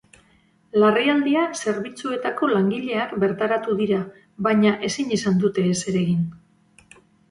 [0.83, 4.03] Larrialdia zerbitzuetako langileak bertaratu dira,
[4.51, 6.31] baina ezin izan dute ezer egin.